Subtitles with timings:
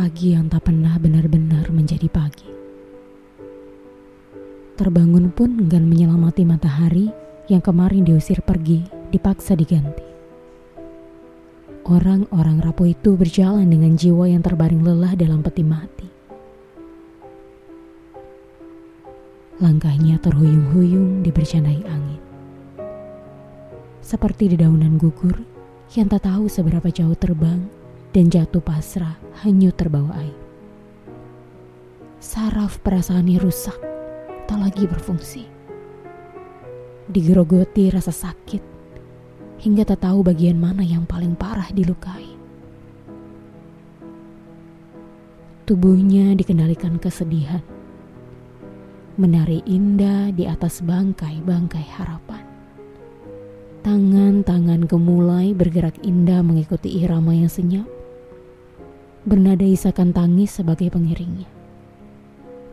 [0.00, 2.48] Pagi yang tak pernah benar-benar menjadi pagi.
[4.80, 7.12] Terbangun pun enggan menyelamati matahari
[7.52, 8.80] yang kemarin diusir pergi,
[9.12, 10.00] dipaksa diganti.
[11.84, 16.08] Orang-orang rapuh itu berjalan dengan jiwa yang terbaring lelah dalam peti mati.
[19.60, 22.22] Langkahnya terhuyung-huyung dibercandai angin.
[24.00, 25.44] Seperti dedaunan gugur
[25.92, 27.79] yang tak tahu seberapa jauh terbang
[28.10, 29.14] dan jatuh pasrah
[29.46, 30.38] hanyut terbawa air.
[32.18, 33.78] Saraf perasaannya rusak,
[34.50, 35.46] tak lagi berfungsi.
[37.06, 38.62] Digerogoti rasa sakit,
[39.62, 42.28] hingga tak tahu bagian mana yang paling parah dilukai.
[45.70, 47.62] Tubuhnya dikendalikan kesedihan,
[49.14, 52.42] menari indah di atas bangkai-bangkai harapan.
[53.80, 57.88] Tangan-tangan gemulai bergerak indah mengikuti irama yang senyap
[59.20, 61.48] bernada isakan tangis sebagai pengiringnya.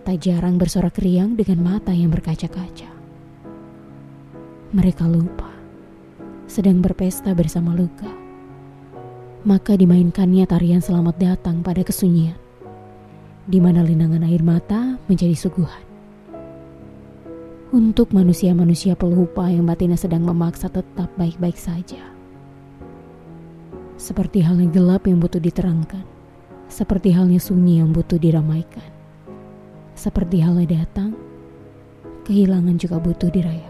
[0.07, 2.87] Tak jarang bersorak riang dengan mata yang berkaca-kaca.
[4.71, 5.51] Mereka lupa,
[6.47, 8.07] sedang berpesta bersama luka.
[9.43, 12.39] Maka dimainkannya tarian selamat datang pada kesunyian,
[13.43, 15.83] di mana linangan air mata menjadi suguhan.
[17.75, 21.99] Untuk manusia-manusia pelupa yang batinnya sedang memaksa tetap baik-baik saja.
[23.99, 26.16] Seperti halnya gelap yang butuh diterangkan
[26.67, 28.85] seperti halnya sunyi yang butuh diramaikan.
[29.97, 31.15] Seperti halnya datang,
[32.27, 33.66] kehilangan juga butuh dirayakan.